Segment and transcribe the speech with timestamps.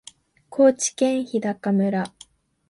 [0.49, 2.11] 高知県日高村